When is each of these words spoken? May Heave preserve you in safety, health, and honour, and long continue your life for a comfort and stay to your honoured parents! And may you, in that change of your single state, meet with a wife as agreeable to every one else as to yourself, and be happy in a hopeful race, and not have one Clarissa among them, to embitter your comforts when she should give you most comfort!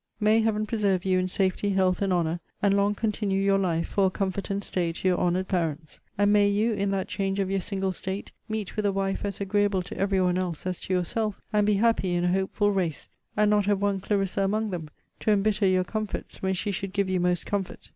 May 0.19 0.41
Heave 0.41 0.65
preserve 0.65 1.05
you 1.05 1.19
in 1.19 1.27
safety, 1.27 1.69
health, 1.69 2.01
and 2.01 2.11
honour, 2.11 2.39
and 2.59 2.75
long 2.75 2.95
continue 2.95 3.39
your 3.39 3.59
life 3.59 3.87
for 3.87 4.07
a 4.07 4.09
comfort 4.09 4.49
and 4.49 4.63
stay 4.63 4.91
to 4.91 5.07
your 5.07 5.19
honoured 5.19 5.47
parents! 5.47 5.99
And 6.17 6.33
may 6.33 6.47
you, 6.49 6.73
in 6.73 6.89
that 6.89 7.07
change 7.07 7.39
of 7.39 7.51
your 7.51 7.59
single 7.61 7.91
state, 7.91 8.31
meet 8.49 8.75
with 8.75 8.87
a 8.87 8.91
wife 8.91 9.23
as 9.23 9.39
agreeable 9.39 9.83
to 9.83 9.97
every 9.99 10.19
one 10.19 10.39
else 10.39 10.65
as 10.65 10.79
to 10.79 10.93
yourself, 10.95 11.39
and 11.53 11.67
be 11.67 11.75
happy 11.75 12.15
in 12.15 12.23
a 12.23 12.31
hopeful 12.33 12.71
race, 12.71 13.09
and 13.37 13.51
not 13.51 13.67
have 13.67 13.79
one 13.79 13.99
Clarissa 13.99 14.43
among 14.43 14.71
them, 14.71 14.89
to 15.19 15.29
embitter 15.29 15.67
your 15.67 15.83
comforts 15.83 16.41
when 16.41 16.55
she 16.55 16.71
should 16.71 16.93
give 16.93 17.07
you 17.07 17.19
most 17.19 17.45
comfort! 17.45 17.89